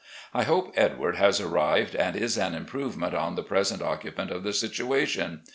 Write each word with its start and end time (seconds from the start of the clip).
I 0.33 0.45
hope 0.45 0.73
Edward 0.75 1.17
has 1.17 1.39
arrived 1.39 1.93
and 1.95 2.15
is 2.15 2.35
an 2.35 2.55
improvement 2.55 3.13
on 3.13 3.35
the 3.35 3.43
present 3.43 3.83
occupant 3.83 4.31
of 4.31 4.41
the 4.41 4.51
situation. 4.51 5.41